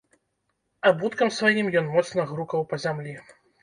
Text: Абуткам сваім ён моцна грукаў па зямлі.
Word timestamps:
Абуткам 0.93 1.29
сваім 1.37 1.71
ён 1.85 1.95
моцна 1.95 2.21
грукаў 2.35 2.69
па 2.75 2.85
зямлі. 2.85 3.21